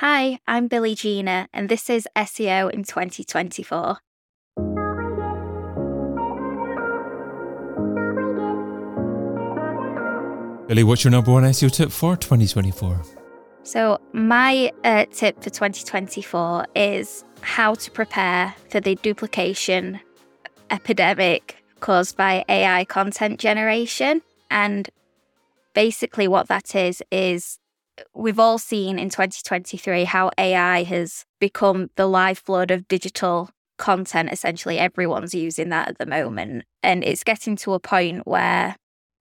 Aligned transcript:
Hi, 0.00 0.40
I'm 0.46 0.68
Billie 0.68 0.94
Geena, 0.94 1.46
and 1.54 1.70
this 1.70 1.88
is 1.88 2.06
SEO 2.14 2.70
in 2.70 2.84
2024. 2.84 3.96
Billie, 10.68 10.84
what's 10.84 11.02
your 11.02 11.12
number 11.12 11.32
one 11.32 11.44
SEO 11.44 11.72
tip 11.72 11.90
for 11.90 12.14
2024? 12.14 13.00
So, 13.62 13.98
my 14.12 14.70
uh, 14.84 15.06
tip 15.10 15.42
for 15.42 15.48
2024 15.48 16.66
is 16.74 17.24
how 17.40 17.72
to 17.76 17.90
prepare 17.90 18.54
for 18.68 18.80
the 18.80 18.96
duplication 18.96 20.00
epidemic 20.68 21.64
caused 21.80 22.18
by 22.18 22.44
AI 22.50 22.84
content 22.84 23.40
generation. 23.40 24.20
And 24.50 24.90
basically, 25.72 26.28
what 26.28 26.48
that 26.48 26.74
is, 26.74 27.02
is 27.10 27.58
we've 28.14 28.38
all 28.38 28.58
seen 28.58 28.98
in 28.98 29.08
2023 29.08 30.04
how 30.04 30.30
AI 30.38 30.82
has 30.84 31.24
become 31.40 31.90
the 31.96 32.06
lifeblood 32.06 32.70
of 32.70 32.88
digital 32.88 33.50
content. 33.78 34.30
Essentially, 34.32 34.78
everyone's 34.78 35.34
using 35.34 35.68
that 35.70 35.88
at 35.88 35.98
the 35.98 36.06
moment. 36.06 36.64
And 36.82 37.04
it's 37.04 37.24
getting 37.24 37.56
to 37.56 37.74
a 37.74 37.80
point 37.80 38.26
where 38.26 38.76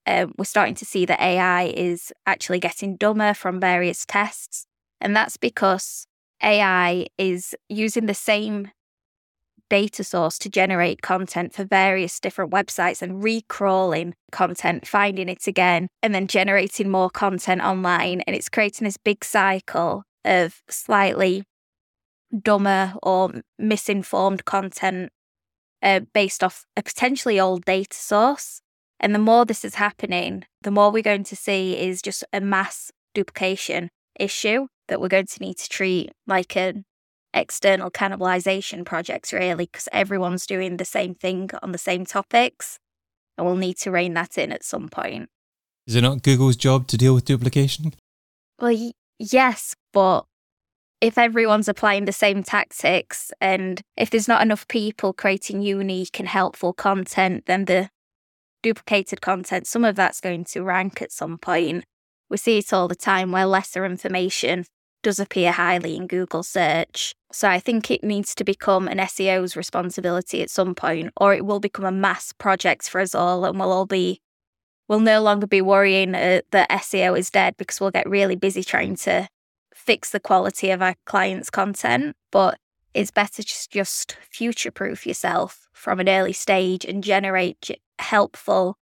um, 0.07 0.33
we're 0.37 0.45
starting 0.45 0.75
to 0.75 0.85
see 0.85 1.05
that 1.05 1.19
AI 1.19 1.63
is 1.63 2.13
actually 2.25 2.59
getting 2.59 2.95
dumber 2.95 3.33
from 3.33 3.59
various 3.59 4.05
tests. 4.05 4.65
And 5.01 5.15
that's 5.15 5.37
because 5.37 6.07
AI 6.43 7.07
is 7.17 7.55
using 7.69 8.05
the 8.05 8.13
same 8.13 8.71
data 9.69 10.03
source 10.03 10.37
to 10.39 10.49
generate 10.49 11.01
content 11.01 11.53
for 11.53 11.63
various 11.63 12.19
different 12.19 12.51
websites 12.51 13.01
and 13.01 13.23
recrawling 13.23 14.13
content, 14.31 14.87
finding 14.87 15.29
it 15.29 15.47
again, 15.47 15.87
and 16.03 16.13
then 16.13 16.27
generating 16.27 16.89
more 16.89 17.09
content 17.09 17.61
online. 17.61 18.21
And 18.21 18.35
it's 18.35 18.49
creating 18.49 18.85
this 18.85 18.97
big 18.97 19.23
cycle 19.23 20.03
of 20.23 20.61
slightly 20.69 21.43
dumber 22.41 22.93
or 23.03 23.31
misinformed 23.57 24.45
content 24.45 25.11
uh, 25.81 26.01
based 26.13 26.43
off 26.43 26.65
a 26.75 26.83
potentially 26.83 27.39
old 27.39 27.65
data 27.65 27.95
source. 27.95 28.61
And 28.99 29.13
the 29.13 29.19
more 29.19 29.45
this 29.45 29.65
is 29.65 29.75
happening, 29.75 30.45
the 30.61 30.71
more 30.71 30.91
we're 30.91 31.03
going 31.03 31.25
to 31.25 31.35
see 31.35 31.77
is 31.77 32.01
just 32.01 32.23
a 32.33 32.41
mass 32.41 32.91
duplication 33.13 33.89
issue 34.19 34.67
that 34.87 35.01
we're 35.01 35.07
going 35.09 35.27
to 35.27 35.41
need 35.41 35.57
to 35.57 35.69
treat 35.69 36.11
like 36.27 36.55
an 36.55 36.85
external 37.35 37.91
cannibalization 37.91 38.85
projects, 38.85 39.31
really, 39.33 39.65
because 39.65 39.89
everyone's 39.91 40.47
doing 40.47 40.77
the 40.77 40.85
same 40.85 41.13
thing 41.13 41.49
on 41.61 41.71
the 41.71 41.77
same 41.77 42.05
topics. 42.05 42.79
And 43.37 43.45
we'll 43.45 43.57
need 43.57 43.77
to 43.79 43.91
rein 43.91 44.13
that 44.13 44.37
in 44.37 44.51
at 44.51 44.63
some 44.63 44.87
point. 44.87 45.29
Is 45.85 45.95
it 45.95 46.01
not 46.01 46.23
Google's 46.23 46.55
job 46.55 46.87
to 46.87 46.97
deal 46.97 47.13
with 47.13 47.25
duplication? 47.25 47.93
Well, 48.59 48.73
y- 48.73 48.93
yes, 49.19 49.75
but 49.93 50.25
if 51.01 51.17
everyone's 51.17 51.67
applying 51.67 52.05
the 52.05 52.11
same 52.11 52.41
tactics 52.41 53.31
and 53.41 53.81
if 53.97 54.09
there's 54.09 54.27
not 54.27 54.41
enough 54.41 54.67
people 54.67 55.13
creating 55.13 55.61
unique 55.61 56.19
and 56.19 56.27
helpful 56.27 56.73
content, 56.73 57.45
then 57.45 57.65
the 57.65 57.89
duplicated 58.63 59.21
content, 59.21 59.67
some 59.67 59.85
of 59.85 59.95
that's 59.95 60.21
going 60.21 60.45
to 60.45 60.63
rank 60.63 61.01
at 61.01 61.11
some 61.11 61.37
point. 61.37 61.83
We 62.29 62.37
see 62.37 62.57
it 62.57 62.73
all 62.73 62.87
the 62.87 62.95
time 62.95 63.31
where 63.31 63.45
lesser 63.45 63.85
information 63.85 64.65
does 65.05 65.19
appear 65.19 65.51
highly 65.51 65.95
in 65.95 66.07
Google 66.07 66.41
search. 66.41 67.13
So 67.31 67.47
I 67.47 67.59
think 67.59 67.91
it 67.91 68.03
needs 68.03 68.33
to 68.33 68.43
become 68.43 68.87
an 68.87 68.97
SEO's 68.97 69.55
responsibility 69.55 70.41
at 70.41 70.49
some 70.49 70.73
point, 70.73 71.13
or 71.17 71.31
it 71.35 71.45
will 71.45 71.59
become 71.59 71.85
a 71.85 71.91
mass 71.91 72.33
project 72.33 72.89
for 72.89 72.99
us 72.99 73.13
all, 73.13 73.45
and 73.45 73.59
we'll 73.59 73.71
all 73.71 73.85
be, 73.85 74.19
we'll 74.87 74.99
no 74.99 75.21
longer 75.21 75.45
be 75.45 75.61
worrying 75.61 76.15
uh, 76.15 76.41
that 76.49 76.71
SEO 76.71 77.15
is 77.19 77.29
dead 77.29 77.55
because 77.55 77.79
we'll 77.79 77.91
get 77.91 78.09
really 78.09 78.35
busy 78.35 78.63
trying 78.63 78.95
to 78.95 79.27
fix 79.75 80.09
the 80.09 80.19
quality 80.19 80.71
of 80.71 80.81
our 80.81 80.95
clients' 81.05 81.51
content. 81.51 82.15
But 82.31 82.57
it's 82.95 83.11
better 83.11 83.43
just 83.43 83.69
just 83.69 84.17
future 84.31 84.71
proof 84.71 85.05
yourself 85.05 85.67
from 85.71 85.99
an 85.99 86.09
early 86.09 86.33
stage 86.33 86.83
and 86.83 87.03
generate 87.03 87.69
helpful 87.99 88.79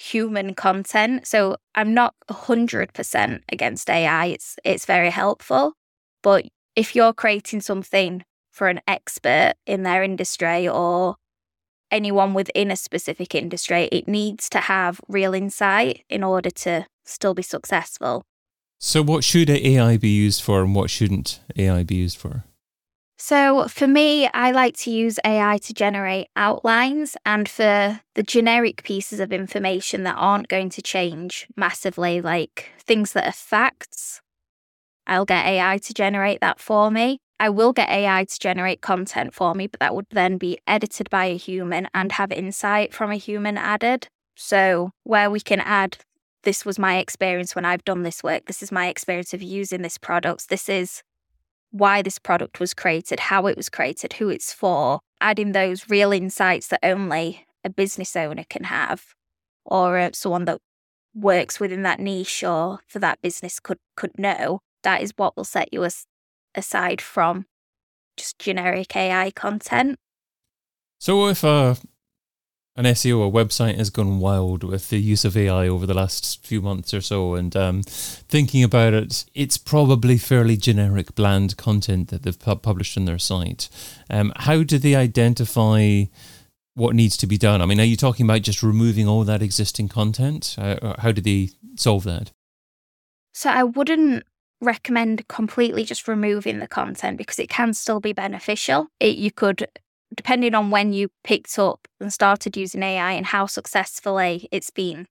human 0.00 0.54
content. 0.54 1.26
So 1.26 1.56
I'm 1.74 1.92
not 1.92 2.14
100% 2.30 3.40
against 3.52 3.90
AI. 3.90 4.26
It's 4.26 4.56
it's 4.64 4.86
very 4.86 5.10
helpful, 5.10 5.74
but 6.22 6.46
if 6.74 6.96
you're 6.96 7.12
creating 7.12 7.60
something 7.60 8.24
for 8.50 8.68
an 8.68 8.80
expert 8.88 9.54
in 9.66 9.82
their 9.82 10.02
industry 10.02 10.66
or 10.66 11.16
anyone 11.90 12.32
within 12.34 12.70
a 12.70 12.76
specific 12.76 13.34
industry, 13.34 13.88
it 13.92 14.08
needs 14.08 14.48
to 14.50 14.60
have 14.60 15.00
real 15.08 15.34
insight 15.34 16.02
in 16.08 16.24
order 16.24 16.50
to 16.50 16.86
still 17.04 17.34
be 17.34 17.42
successful. 17.42 18.22
So 18.78 19.02
what 19.02 19.22
should 19.22 19.50
AI 19.50 19.98
be 19.98 20.08
used 20.08 20.42
for 20.42 20.62
and 20.62 20.74
what 20.74 20.88
shouldn't 20.88 21.40
AI 21.56 21.82
be 21.82 21.96
used 21.96 22.16
for? 22.16 22.44
So, 23.22 23.68
for 23.68 23.86
me, 23.86 24.28
I 24.28 24.50
like 24.50 24.78
to 24.78 24.90
use 24.90 25.18
AI 25.26 25.58
to 25.58 25.74
generate 25.74 26.28
outlines 26.36 27.18
and 27.26 27.46
for 27.46 28.00
the 28.14 28.22
generic 28.22 28.82
pieces 28.82 29.20
of 29.20 29.30
information 29.30 30.04
that 30.04 30.16
aren't 30.16 30.48
going 30.48 30.70
to 30.70 30.80
change 30.80 31.46
massively, 31.54 32.22
like 32.22 32.70
things 32.78 33.12
that 33.12 33.28
are 33.28 33.32
facts, 33.32 34.22
I'll 35.06 35.26
get 35.26 35.44
AI 35.44 35.76
to 35.76 35.92
generate 35.92 36.40
that 36.40 36.60
for 36.60 36.90
me. 36.90 37.18
I 37.38 37.50
will 37.50 37.74
get 37.74 37.90
AI 37.90 38.24
to 38.24 38.38
generate 38.38 38.80
content 38.80 39.34
for 39.34 39.54
me, 39.54 39.66
but 39.66 39.80
that 39.80 39.94
would 39.94 40.06
then 40.10 40.38
be 40.38 40.58
edited 40.66 41.10
by 41.10 41.26
a 41.26 41.36
human 41.36 41.88
and 41.92 42.12
have 42.12 42.32
insight 42.32 42.94
from 42.94 43.10
a 43.10 43.16
human 43.16 43.58
added. 43.58 44.08
So, 44.34 44.92
where 45.04 45.30
we 45.30 45.40
can 45.40 45.60
add, 45.60 45.98
this 46.44 46.64
was 46.64 46.78
my 46.78 46.96
experience 46.96 47.54
when 47.54 47.66
I've 47.66 47.84
done 47.84 48.02
this 48.02 48.22
work, 48.22 48.46
this 48.46 48.62
is 48.62 48.72
my 48.72 48.88
experience 48.88 49.34
of 49.34 49.42
using 49.42 49.82
this 49.82 49.98
product, 49.98 50.48
this 50.48 50.70
is 50.70 51.02
why 51.70 52.02
this 52.02 52.18
product 52.18 52.60
was 52.60 52.74
created, 52.74 53.20
how 53.20 53.46
it 53.46 53.56
was 53.56 53.68
created, 53.68 54.14
who 54.14 54.28
it's 54.28 54.52
for, 54.52 55.00
adding 55.20 55.52
those 55.52 55.88
real 55.88 56.12
insights 56.12 56.68
that 56.68 56.80
only 56.82 57.46
a 57.64 57.70
business 57.70 58.16
owner 58.16 58.44
can 58.48 58.64
have 58.64 59.14
or 59.64 59.98
uh, 59.98 60.10
someone 60.12 60.46
that 60.46 60.60
works 61.14 61.60
within 61.60 61.82
that 61.82 62.00
niche 62.00 62.42
or 62.42 62.80
for 62.86 62.98
that 62.98 63.20
business 63.20 63.60
could 63.60 63.78
could 63.96 64.16
know 64.18 64.60
that 64.82 65.02
is 65.02 65.12
what 65.16 65.36
will 65.36 65.44
set 65.44 65.72
you 65.72 65.84
as, 65.84 66.06
aside 66.54 67.00
from 67.00 67.46
just 68.16 68.38
generic 68.38 68.94
AI 68.96 69.30
content. 69.30 69.98
So 70.98 71.28
if 71.28 71.44
uh, 71.44 71.74
an 72.80 72.86
SEO 72.86 73.18
or 73.18 73.30
website 73.30 73.76
has 73.76 73.90
gone 73.90 74.20
wild 74.20 74.64
with 74.64 74.88
the 74.88 74.98
use 74.98 75.26
of 75.26 75.36
AI 75.36 75.68
over 75.68 75.84
the 75.84 75.92
last 75.92 76.44
few 76.46 76.62
months 76.62 76.94
or 76.94 77.02
so. 77.02 77.34
And 77.34 77.54
um, 77.54 77.82
thinking 77.82 78.64
about 78.64 78.94
it, 78.94 79.26
it's 79.34 79.58
probably 79.58 80.16
fairly 80.16 80.56
generic, 80.56 81.14
bland 81.14 81.58
content 81.58 82.08
that 82.08 82.22
they've 82.22 82.38
pu- 82.38 82.56
published 82.56 82.96
on 82.96 83.04
their 83.04 83.18
site. 83.18 83.68
Um, 84.08 84.32
how 84.34 84.62
do 84.62 84.78
they 84.78 84.94
identify 84.94 86.04
what 86.74 86.94
needs 86.94 87.18
to 87.18 87.26
be 87.26 87.36
done? 87.36 87.60
I 87.60 87.66
mean, 87.66 87.80
are 87.80 87.84
you 87.84 87.96
talking 87.96 88.24
about 88.24 88.40
just 88.40 88.62
removing 88.62 89.06
all 89.06 89.24
that 89.24 89.42
existing 89.42 89.88
content? 89.88 90.56
Uh, 90.56 90.94
how 91.00 91.12
do 91.12 91.20
they 91.20 91.50
solve 91.76 92.04
that? 92.04 92.32
So 93.34 93.50
I 93.50 93.62
wouldn't 93.62 94.24
recommend 94.62 95.28
completely 95.28 95.84
just 95.84 96.08
removing 96.08 96.60
the 96.60 96.66
content 96.66 97.18
because 97.18 97.38
it 97.38 97.50
can 97.50 97.74
still 97.74 98.00
be 98.00 98.14
beneficial. 98.14 98.88
It, 99.00 99.18
you 99.18 99.30
could 99.30 99.68
depending 100.14 100.54
on 100.54 100.70
when 100.70 100.92
you 100.92 101.08
picked 101.24 101.58
up 101.58 101.86
and 102.00 102.12
started 102.12 102.56
using 102.56 102.82
AI 102.82 103.12
and 103.12 103.26
how 103.26 103.46
successfully 103.46 104.48
it's 104.50 104.70
been 104.70 105.06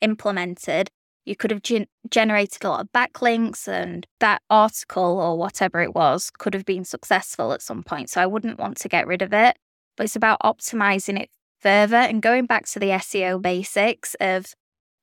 implemented, 0.00 0.90
you 1.24 1.34
could 1.34 1.50
have 1.50 1.62
gen- 1.62 1.86
generated 2.10 2.64
a 2.64 2.68
lot 2.68 2.80
of 2.80 2.92
backlinks 2.92 3.66
and 3.66 4.06
that 4.20 4.42
article 4.50 5.18
or 5.18 5.38
whatever 5.38 5.80
it 5.80 5.94
was 5.94 6.30
could 6.30 6.54
have 6.54 6.64
been 6.64 6.84
successful 6.84 7.52
at 7.52 7.62
some 7.62 7.82
point. 7.82 8.10
So 8.10 8.20
I 8.20 8.26
wouldn't 8.26 8.58
want 8.58 8.76
to 8.78 8.88
get 8.88 9.06
rid 9.06 9.22
of 9.22 9.32
it, 9.32 9.56
but 9.96 10.04
it's 10.04 10.16
about 10.16 10.40
optimizing 10.40 11.18
it 11.18 11.30
further 11.60 11.96
and 11.96 12.20
going 12.20 12.46
back 12.46 12.66
to 12.66 12.78
the 12.78 12.90
SEO 12.90 13.40
basics 13.40 14.14
of 14.20 14.54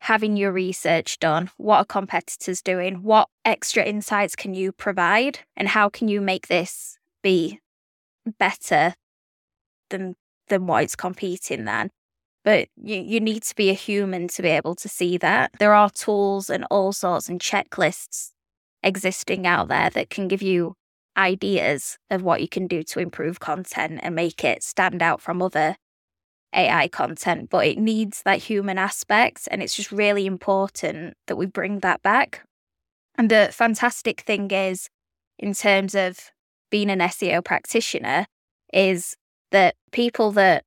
having 0.01 0.37
your 0.37 0.51
research 0.51 1.19
done. 1.19 1.49
What 1.57 1.77
are 1.77 1.85
competitors 1.85 2.61
doing? 2.61 3.03
What 3.03 3.27
extra 3.45 3.83
insights 3.83 4.35
can 4.35 4.53
you 4.53 4.71
provide? 4.71 5.39
And 5.57 5.67
how 5.67 5.89
can 5.89 6.07
you 6.07 6.21
make 6.21 6.47
this 6.47 6.97
be 7.23 7.59
better 8.39 8.93
than 9.91 10.15
than 10.47 10.67
what 10.67 10.83
it's 10.83 10.95
competing 10.95 11.65
then. 11.65 11.91
But 12.43 12.69
you, 12.75 12.97
you 12.97 13.19
need 13.19 13.43
to 13.43 13.55
be 13.55 13.69
a 13.69 13.73
human 13.73 14.27
to 14.29 14.41
be 14.41 14.49
able 14.49 14.75
to 14.75 14.89
see 14.89 15.17
that. 15.17 15.51
There 15.59 15.73
are 15.73 15.89
tools 15.89 16.49
and 16.49 16.65
all 16.71 16.91
sorts 16.91 17.29
and 17.29 17.39
checklists 17.39 18.31
existing 18.83 19.45
out 19.45 19.67
there 19.67 19.91
that 19.91 20.09
can 20.09 20.27
give 20.27 20.41
you 20.41 20.73
ideas 21.15 21.97
of 22.09 22.23
what 22.23 22.41
you 22.41 22.47
can 22.47 22.67
do 22.67 22.83
to 22.83 22.99
improve 22.99 23.39
content 23.39 23.99
and 24.01 24.15
make 24.15 24.43
it 24.43 24.63
stand 24.63 25.03
out 25.03 25.21
from 25.21 25.41
other 25.41 25.75
AI 26.53 26.87
content, 26.87 27.49
but 27.49 27.65
it 27.65 27.77
needs 27.77 28.23
that 28.23 28.39
human 28.39 28.77
aspect. 28.77 29.47
And 29.51 29.61
it's 29.61 29.75
just 29.75 29.91
really 29.91 30.25
important 30.25 31.15
that 31.27 31.35
we 31.35 31.45
bring 31.45 31.79
that 31.79 32.01
back. 32.01 32.43
And 33.15 33.29
the 33.29 33.49
fantastic 33.51 34.21
thing 34.21 34.49
is, 34.51 34.89
in 35.37 35.53
terms 35.53 35.95
of 35.95 36.31
being 36.69 36.89
an 36.89 36.99
SEO 36.99 37.43
practitioner, 37.43 38.25
is 38.73 39.15
that 39.51 39.75
people 39.91 40.31
that 40.31 40.63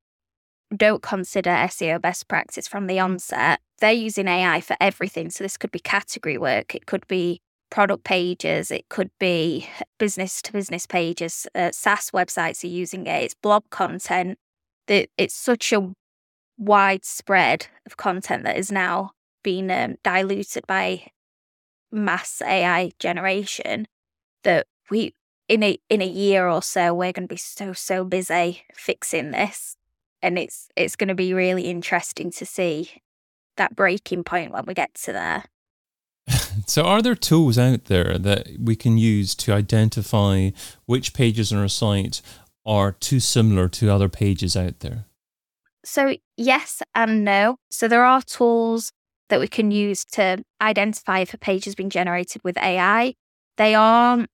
don't 0.74 1.02
consider 1.02 1.50
SEO 1.50 2.00
best 2.00 2.28
practice 2.28 2.66
from 2.66 2.86
the 2.86 2.98
onset, 2.98 3.60
they're 3.80 3.92
using 3.92 4.28
AI 4.28 4.60
for 4.60 4.76
everything. 4.80 5.30
So 5.30 5.44
this 5.44 5.56
could 5.56 5.70
be 5.70 5.78
category 5.78 6.38
work, 6.38 6.74
it 6.74 6.86
could 6.86 7.06
be 7.06 7.40
product 7.70 8.04
pages, 8.04 8.70
it 8.70 8.88
could 8.88 9.10
be 9.18 9.68
business 9.98 10.40
to 10.42 10.52
business 10.52 10.86
pages, 10.86 11.46
uh, 11.54 11.70
SaaS 11.72 12.10
websites 12.12 12.62
are 12.64 12.68
using 12.68 13.06
it, 13.06 13.24
it's 13.24 13.34
blog 13.34 13.64
content. 13.70 14.38
That 14.86 15.08
it's 15.16 15.34
such 15.34 15.72
a 15.72 15.92
widespread 16.58 17.68
of 17.86 17.96
content 17.96 18.44
that 18.44 18.56
is 18.56 18.70
now 18.70 19.12
being 19.42 19.70
um, 19.70 19.96
diluted 20.04 20.66
by 20.66 21.08
mass 21.90 22.42
AI 22.42 22.92
generation 22.98 23.86
that 24.42 24.66
we 24.90 25.14
in 25.48 25.62
a 25.62 25.78
in 25.88 26.00
a 26.00 26.06
year 26.06 26.48
or 26.48 26.62
so 26.62 26.94
we're 26.94 27.12
going 27.12 27.28
to 27.28 27.34
be 27.34 27.36
so 27.36 27.72
so 27.72 28.04
busy 28.04 28.62
fixing 28.74 29.30
this. 29.30 29.76
And 30.22 30.38
it's 30.38 30.68
it's 30.76 30.96
going 30.96 31.08
to 31.08 31.14
be 31.14 31.34
really 31.34 31.64
interesting 31.64 32.30
to 32.32 32.46
see 32.46 33.02
that 33.56 33.76
breaking 33.76 34.24
point 34.24 34.52
when 34.52 34.64
we 34.66 34.74
get 34.74 34.94
to 34.94 35.12
there. 35.12 35.44
So 36.66 36.84
are 36.84 37.02
there 37.02 37.16
tools 37.16 37.58
out 37.58 37.86
there 37.86 38.16
that 38.16 38.48
we 38.58 38.76
can 38.76 38.96
use 38.96 39.34
to 39.34 39.52
identify 39.52 40.50
which 40.86 41.12
pages 41.12 41.52
on 41.52 41.58
our 41.58 41.68
site 41.68 42.22
are 42.64 42.92
too 42.92 43.20
similar 43.20 43.68
to 43.70 43.90
other 43.90 44.08
pages 44.08 44.56
out 44.56 44.80
there? 44.80 45.04
So 45.84 46.16
yes 46.36 46.80
and 46.94 47.24
no. 47.24 47.56
So 47.70 47.88
there 47.88 48.04
are 48.04 48.22
tools 48.22 48.92
that 49.28 49.40
we 49.40 49.48
can 49.48 49.72
use 49.72 50.04
to 50.12 50.44
identify 50.62 51.18
if 51.18 51.34
a 51.34 51.38
page 51.38 51.64
has 51.64 51.74
been 51.74 51.90
generated 51.90 52.42
with 52.44 52.56
ai 52.58 53.14
they 53.56 53.74
aren't 53.74 54.28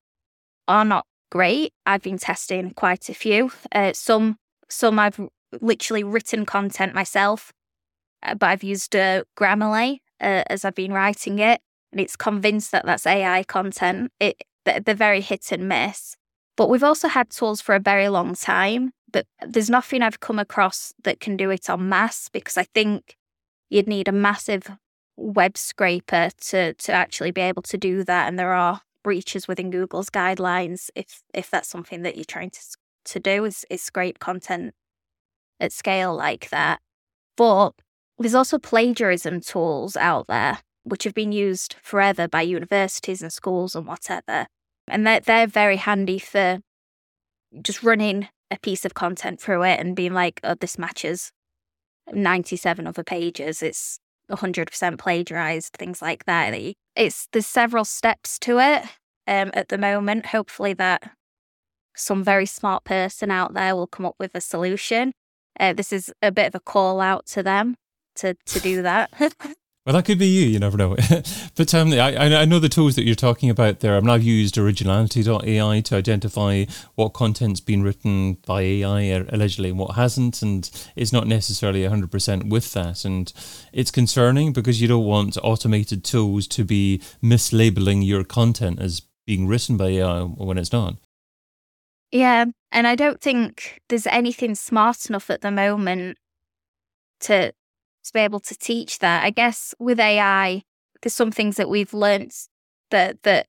are 0.67 0.85
not 0.85 1.05
great. 1.31 1.73
I've 1.85 2.01
been 2.01 2.17
testing 2.17 2.71
quite 2.71 3.09
a 3.09 3.13
few. 3.13 3.51
Uh, 3.71 3.93
some 3.93 4.37
some 4.69 4.99
I've 4.99 5.19
literally 5.59 6.03
written 6.03 6.45
content 6.45 6.93
myself, 6.93 7.51
uh, 8.23 8.35
but 8.35 8.47
I've 8.49 8.63
used 8.63 8.95
uh, 8.95 9.23
Grammarly 9.37 9.99
uh, 10.19 10.43
as 10.47 10.63
I've 10.63 10.75
been 10.75 10.93
writing 10.93 11.39
it, 11.39 11.61
and 11.91 11.99
it's 11.99 12.15
convinced 12.15 12.71
that 12.71 12.85
that's 12.85 13.05
AI 13.07 13.43
content. 13.43 14.11
It 14.19 14.43
they're 14.65 14.95
very 14.95 15.21
hit 15.21 15.51
and 15.51 15.67
miss. 15.67 16.15
But 16.55 16.69
we've 16.69 16.83
also 16.83 17.07
had 17.07 17.31
tools 17.31 17.61
for 17.61 17.73
a 17.73 17.79
very 17.79 18.07
long 18.09 18.35
time, 18.35 18.91
but 19.11 19.25
there's 19.41 19.69
nothing 19.69 20.01
I've 20.03 20.19
come 20.19 20.37
across 20.37 20.93
that 21.03 21.19
can 21.19 21.35
do 21.35 21.49
it 21.49 21.69
en 21.69 21.89
masse 21.89 22.29
because 22.29 22.57
I 22.57 22.63
think 22.63 23.15
you'd 23.69 23.87
need 23.87 24.07
a 24.07 24.11
massive 24.11 24.69
web 25.17 25.57
scraper 25.57 26.29
to 26.49 26.73
to 26.73 26.91
actually 26.91 27.31
be 27.31 27.41
able 27.41 27.63
to 27.63 27.77
do 27.77 28.03
that, 28.03 28.27
and 28.27 28.37
there 28.37 28.53
are 28.53 28.81
breaches 29.03 29.47
within 29.47 29.71
Google's 29.71 30.09
guidelines 30.09 30.89
if 30.95 31.21
if 31.33 31.49
that's 31.49 31.69
something 31.69 32.03
that 32.03 32.15
you're 32.15 32.25
trying 32.25 32.51
to 32.51 32.59
to 33.05 33.19
do 33.19 33.45
is 33.45 33.65
is 33.69 33.81
scrape 33.81 34.19
content 34.19 34.73
at 35.59 35.71
scale 35.71 36.15
like 36.15 36.49
that. 36.49 36.79
But 37.37 37.71
there's 38.19 38.35
also 38.35 38.57
plagiarism 38.59 39.41
tools 39.41 39.95
out 39.95 40.27
there 40.27 40.59
which 40.83 41.03
have 41.03 41.13
been 41.13 41.31
used 41.31 41.75
forever 41.81 42.27
by 42.27 42.41
universities 42.41 43.21
and 43.21 43.31
schools 43.31 43.75
and 43.75 43.85
whatever. 43.85 44.47
And 44.87 45.05
they're, 45.05 45.19
they're 45.19 45.47
very 45.47 45.77
handy 45.77 46.19
for 46.19 46.59
just 47.61 47.83
running 47.83 48.27
a 48.49 48.57
piece 48.59 48.83
of 48.83 48.93
content 48.93 49.39
through 49.39 49.63
it 49.63 49.79
and 49.79 49.95
being 49.95 50.13
like, 50.13 50.39
oh, 50.43 50.55
this 50.55 50.77
matches 50.77 51.31
97 52.11 52.87
other 52.87 53.03
pages. 53.03 53.61
It's 53.61 53.99
100% 54.31 54.97
plagiarized, 54.97 55.73
things 55.73 56.01
like 56.01 56.25
that. 56.25 56.53
It's 56.95 57.27
there's 57.31 57.47
several 57.47 57.85
steps 57.85 58.39
to 58.39 58.59
it 58.59 58.83
um, 59.27 59.51
at 59.53 59.69
the 59.69 59.77
moment. 59.77 60.27
Hopefully, 60.27 60.73
that 60.73 61.11
some 61.95 62.23
very 62.23 62.45
smart 62.45 62.83
person 62.83 63.31
out 63.31 63.53
there 63.53 63.75
will 63.75 63.87
come 63.87 64.05
up 64.05 64.15
with 64.19 64.33
a 64.35 64.41
solution. 64.41 65.13
Uh, 65.59 65.73
this 65.73 65.91
is 65.93 66.11
a 66.21 66.31
bit 66.31 66.47
of 66.47 66.55
a 66.55 66.59
call 66.59 67.01
out 67.01 67.25
to 67.27 67.43
them 67.43 67.75
to 68.15 68.35
to 68.45 68.59
do 68.59 68.81
that. 68.81 69.11
Well, 69.85 69.95
that 69.95 70.05
could 70.05 70.19
be 70.19 70.27
you. 70.27 70.45
You 70.45 70.59
never 70.59 70.77
know. 70.77 70.95
but 71.55 71.73
um, 71.73 71.91
I, 71.93 72.41
I 72.41 72.45
know 72.45 72.59
the 72.59 72.69
tools 72.69 72.95
that 72.95 73.03
you're 73.03 73.15
talking 73.15 73.49
about 73.49 73.79
there. 73.79 73.97
I 73.97 73.99
mean, 73.99 74.11
I've 74.11 74.21
used 74.21 74.55
originality.ai 74.55 75.81
to 75.81 75.95
identify 75.95 76.65
what 76.93 77.13
content's 77.13 77.61
been 77.61 77.81
written 77.81 78.33
by 78.45 78.61
AI 78.61 79.25
allegedly 79.29 79.69
and 79.69 79.79
what 79.79 79.95
hasn't. 79.95 80.43
And 80.43 80.69
it's 80.95 81.11
not 81.11 81.25
necessarily 81.25 81.81
100% 81.81 82.49
with 82.49 82.73
that. 82.73 83.03
And 83.05 83.33
it's 83.73 83.89
concerning 83.89 84.53
because 84.53 84.79
you 84.81 84.87
don't 84.87 85.05
want 85.05 85.37
automated 85.43 86.03
tools 86.03 86.45
to 86.49 86.63
be 86.63 87.01
mislabeling 87.23 88.05
your 88.05 88.23
content 88.23 88.79
as 88.79 89.01
being 89.25 89.47
written 89.47 89.77
by 89.77 89.87
AI 89.87 90.21
when 90.21 90.59
it's 90.59 90.71
not. 90.71 90.97
Yeah. 92.11 92.45
And 92.71 92.85
I 92.85 92.93
don't 92.93 93.19
think 93.19 93.81
there's 93.89 94.05
anything 94.05 94.53
smart 94.53 95.09
enough 95.09 95.31
at 95.31 95.41
the 95.41 95.49
moment 95.49 96.19
to 97.21 97.53
to 98.03 98.13
be 98.13 98.19
able 98.19 98.39
to 98.41 98.55
teach 98.55 98.99
that. 98.99 99.23
I 99.23 99.29
guess 99.29 99.73
with 99.79 99.99
AI, 99.99 100.63
there's 101.01 101.13
some 101.13 101.31
things 101.31 101.57
that 101.57 101.69
we've 101.69 101.93
learned 101.93 102.33
that 102.89 103.23
that 103.23 103.47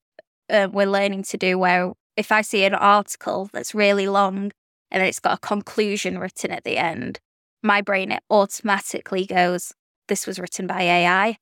uh, 0.50 0.68
we're 0.72 0.86
learning 0.86 1.24
to 1.24 1.36
do. 1.36 1.58
Where 1.58 1.92
if 2.16 2.32
I 2.32 2.42
see 2.42 2.64
an 2.64 2.74
article 2.74 3.50
that's 3.52 3.74
really 3.74 4.06
long 4.08 4.52
and 4.90 5.02
it's 5.02 5.20
got 5.20 5.38
a 5.38 5.46
conclusion 5.46 6.18
written 6.18 6.50
at 6.50 6.64
the 6.64 6.76
end, 6.76 7.20
my 7.62 7.80
brain 7.80 8.12
it 8.12 8.22
automatically 8.30 9.26
goes, 9.26 9.72
"This 10.08 10.26
was 10.26 10.38
written 10.38 10.66
by 10.66 10.82
AI." 10.82 11.36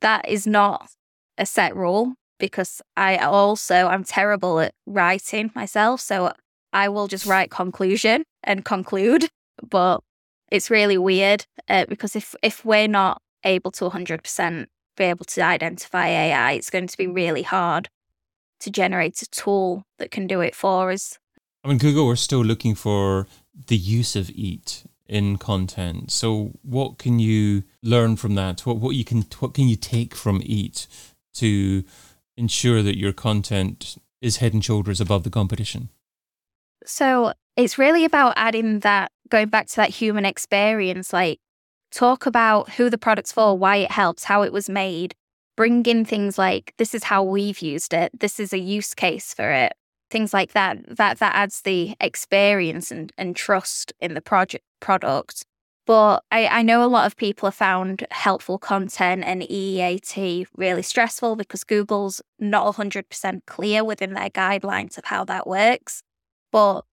That 0.00 0.28
is 0.28 0.46
not 0.46 0.90
a 1.38 1.46
set 1.46 1.76
rule 1.76 2.14
because 2.38 2.82
I 2.96 3.16
also 3.18 3.86
I'm 3.86 4.04
terrible 4.04 4.60
at 4.60 4.74
writing 4.86 5.50
myself, 5.54 6.00
so 6.00 6.32
I 6.72 6.88
will 6.88 7.08
just 7.08 7.26
write 7.26 7.50
conclusion 7.50 8.24
and 8.42 8.64
conclude. 8.64 9.28
But 9.62 10.00
it's 10.54 10.70
really 10.70 10.96
weird 10.96 11.46
uh, 11.68 11.84
because 11.88 12.14
if 12.14 12.34
if 12.42 12.64
we're 12.64 12.88
not 12.88 13.20
able 13.44 13.72
to 13.72 13.90
100% 13.90 14.66
be 14.96 15.04
able 15.04 15.24
to 15.24 15.40
identify 15.42 16.06
AI, 16.06 16.52
it's 16.52 16.70
going 16.70 16.86
to 16.86 16.96
be 16.96 17.08
really 17.08 17.42
hard 17.42 17.88
to 18.60 18.70
generate 18.70 19.20
a 19.20 19.26
tool 19.26 19.82
that 19.98 20.10
can 20.10 20.26
do 20.26 20.40
it 20.40 20.54
for 20.54 20.92
us. 20.92 21.18
I 21.64 21.68
mean, 21.68 21.78
Google, 21.78 22.06
we're 22.06 22.16
still 22.16 22.44
looking 22.44 22.74
for 22.74 23.26
the 23.66 23.76
use 23.76 24.14
of 24.14 24.30
EAT 24.30 24.84
in 25.06 25.38
content. 25.38 26.12
So, 26.12 26.52
what 26.62 26.98
can 26.98 27.18
you 27.18 27.64
learn 27.82 28.16
from 28.16 28.36
that? 28.36 28.64
What 28.64 28.76
what 28.76 28.94
you 28.94 29.04
can 29.04 29.26
what 29.40 29.54
can 29.54 29.66
you 29.66 29.76
take 29.76 30.14
from 30.14 30.40
EAT 30.44 30.86
to 31.34 31.82
ensure 32.36 32.80
that 32.82 32.96
your 32.96 33.12
content 33.12 33.96
is 34.20 34.36
head 34.36 34.54
and 34.54 34.64
shoulders 34.64 35.00
above 35.00 35.24
the 35.24 35.30
competition? 35.30 35.88
So, 36.86 37.32
it's 37.56 37.78
really 37.78 38.04
about 38.04 38.34
adding 38.36 38.80
that 38.80 39.12
going 39.28 39.48
back 39.48 39.66
to 39.68 39.76
that 39.76 39.90
human 39.90 40.24
experience, 40.24 41.12
like 41.12 41.38
talk 41.90 42.26
about 42.26 42.70
who 42.70 42.90
the 42.90 42.98
product's 42.98 43.32
for, 43.32 43.56
why 43.56 43.76
it 43.76 43.90
helps, 43.90 44.24
how 44.24 44.42
it 44.42 44.52
was 44.52 44.68
made, 44.68 45.14
bring 45.56 45.84
in 45.86 46.04
things 46.04 46.36
like 46.36 46.74
this 46.78 46.94
is 46.94 47.04
how 47.04 47.22
we've 47.22 47.60
used 47.60 47.94
it, 47.94 48.18
this 48.18 48.40
is 48.40 48.52
a 48.52 48.58
use 48.58 48.94
case 48.94 49.32
for 49.32 49.50
it, 49.50 49.72
things 50.10 50.34
like 50.34 50.52
that. 50.52 50.96
That 50.96 51.18
that 51.18 51.34
adds 51.34 51.62
the 51.62 51.94
experience 52.00 52.90
and, 52.90 53.12
and 53.16 53.36
trust 53.36 53.92
in 54.00 54.14
the 54.14 54.20
project 54.20 54.64
product. 54.80 55.44
But 55.86 56.24
I, 56.32 56.46
I 56.46 56.62
know 56.62 56.82
a 56.82 56.88
lot 56.88 57.06
of 57.06 57.16
people 57.16 57.46
have 57.46 57.54
found 57.54 58.06
helpful 58.10 58.58
content 58.58 59.22
and 59.24 59.42
EAT 59.42 60.46
really 60.56 60.80
stressful 60.80 61.36
because 61.36 61.62
Google's 61.62 62.22
not 62.38 62.74
100% 62.76 63.40
clear 63.46 63.84
within 63.84 64.14
their 64.14 64.30
guidelines 64.30 64.96
of 64.96 65.04
how 65.04 65.24
that 65.26 65.46
works. 65.46 66.02
But 66.50 66.86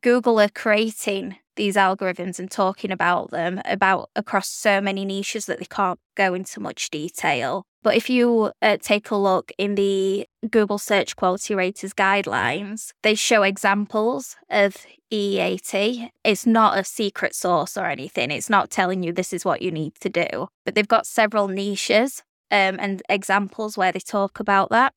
Google 0.00 0.40
are 0.40 0.48
creating 0.48 1.36
these 1.56 1.76
algorithms 1.76 2.38
and 2.38 2.50
talking 2.50 2.90
about 2.90 3.30
them 3.30 3.60
about 3.64 4.10
across 4.16 4.48
so 4.48 4.80
many 4.80 5.04
niches 5.04 5.46
that 5.46 5.58
they 5.58 5.66
can't 5.66 5.98
go 6.16 6.34
into 6.34 6.60
much 6.60 6.90
detail. 6.90 7.66
But 7.82 7.96
if 7.96 8.08
you 8.08 8.52
uh, 8.62 8.78
take 8.80 9.10
a 9.10 9.16
look 9.16 9.52
in 9.58 9.74
the 9.74 10.26
Google 10.50 10.78
Search 10.78 11.16
Quality 11.16 11.54
Raters 11.54 11.92
guidelines, 11.92 12.92
they 13.02 13.14
show 13.14 13.42
examples 13.42 14.36
of 14.48 14.86
EAT. 15.10 16.10
It's 16.24 16.46
not 16.46 16.78
a 16.78 16.84
secret 16.84 17.34
source 17.34 17.76
or 17.76 17.86
anything. 17.86 18.30
It's 18.30 18.48
not 18.48 18.70
telling 18.70 19.02
you 19.02 19.12
this 19.12 19.32
is 19.32 19.44
what 19.44 19.62
you 19.62 19.70
need 19.70 19.94
to 20.00 20.08
do. 20.08 20.48
But 20.64 20.74
they've 20.74 20.86
got 20.88 21.06
several 21.06 21.48
niches 21.48 22.22
um, 22.50 22.76
and 22.78 23.02
examples 23.08 23.76
where 23.76 23.92
they 23.92 24.00
talk 24.00 24.38
about 24.38 24.70
that. 24.70 24.94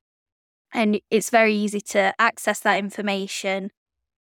And 0.72 1.00
it's 1.10 1.30
very 1.30 1.56
easy 1.56 1.82
to 1.82 2.14
access 2.20 2.60
that 2.60 2.78
information 2.78 3.72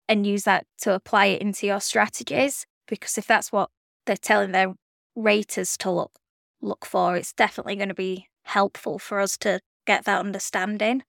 and 0.10 0.26
use 0.26 0.44
that 0.44 0.66
to 0.80 0.94
apply 0.94 1.28
it 1.28 1.42
into 1.42 1.68
your 1.68 1.80
strategies. 1.80 2.66
Because 2.88 3.18
if 3.18 3.28
that's 3.28 3.52
what 3.52 3.70
they're 4.06 4.16
telling 4.16 4.52
their 4.52 4.74
raters 5.16 5.78
to 5.78 5.92
look 5.92 6.12
look 6.62 6.86
for, 6.86 7.16
it's 7.16 7.34
definitely 7.34 7.76
going 7.76 7.90
to 7.90 7.96
be 7.96 8.28
helpful 8.44 8.98
for 8.98 9.20
us 9.20 9.38
to 9.38 9.60
get 9.86 10.06
that 10.06 10.20
understanding. 10.20 11.04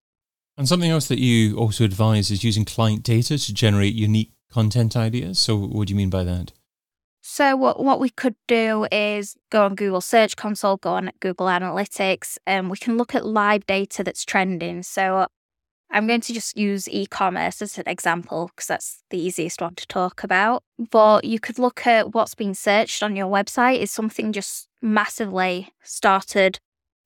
And 0.56 0.68
something 0.68 0.90
else 0.90 1.06
that 1.08 1.20
you 1.20 1.56
also 1.56 1.84
advise 1.84 2.30
is 2.30 2.42
using 2.42 2.64
client 2.64 3.02
data 3.02 3.38
to 3.38 3.54
generate 3.54 3.94
unique 3.94 4.32
content 4.50 4.96
ideas. 4.96 5.38
So, 5.38 5.56
what 5.56 5.86
do 5.86 5.92
you 5.92 5.96
mean 5.96 6.10
by 6.10 6.24
that? 6.24 6.52
So, 7.20 7.56
what, 7.56 7.82
what 7.82 8.00
we 8.00 8.10
could 8.10 8.34
do 8.46 8.86
is 8.90 9.36
go 9.50 9.64
on 9.64 9.74
Google 9.74 10.00
Search 10.00 10.34
Console, 10.34 10.78
go 10.78 10.94
on 10.94 11.12
Google 11.20 11.46
Analytics, 11.46 12.38
and 12.46 12.70
we 12.70 12.76
can 12.76 12.96
look 12.96 13.14
at 13.14 13.26
live 13.26 13.66
data 13.66 14.02
that's 14.02 14.24
trending. 14.24 14.82
So, 14.82 15.28
I'm 15.90 16.06
going 16.06 16.20
to 16.20 16.34
just 16.34 16.56
use 16.56 16.88
e 16.88 17.06
commerce 17.06 17.62
as 17.62 17.78
an 17.78 17.88
example 17.88 18.50
because 18.54 18.66
that's 18.66 19.02
the 19.10 19.18
easiest 19.18 19.60
one 19.60 19.74
to 19.76 19.86
talk 19.86 20.22
about. 20.22 20.62
But 20.90 21.24
you 21.24 21.40
could 21.40 21.58
look 21.58 21.86
at 21.86 22.14
what's 22.14 22.34
been 22.34 22.54
searched 22.54 23.02
on 23.02 23.16
your 23.16 23.28
website. 23.28 23.78
Is 23.78 23.90
something 23.90 24.32
just 24.32 24.68
massively 24.82 25.70
started 25.82 26.60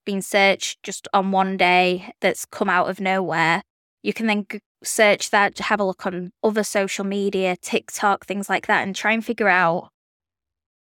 being 0.04 0.22
searched 0.22 0.82
just 0.82 1.08
on 1.12 1.30
one 1.30 1.56
day 1.56 2.12
that's 2.20 2.44
come 2.44 2.68
out 2.68 2.90
of 2.90 3.00
nowhere, 3.00 3.62
you 4.02 4.12
can 4.12 4.26
then 4.26 4.46
search 4.82 5.30
that, 5.30 5.58
have 5.58 5.80
a 5.80 5.84
look 5.84 6.06
on 6.06 6.32
other 6.42 6.64
social 6.64 7.04
media, 7.04 7.56
TikTok, 7.56 8.26
things 8.26 8.48
like 8.48 8.66
that, 8.66 8.82
and 8.82 8.96
try 8.96 9.12
and 9.12 9.24
figure 9.24 9.48
out 9.48 9.88